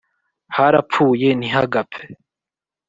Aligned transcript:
Harapfuye 0.55 1.27
ntihagapfe 1.39 2.03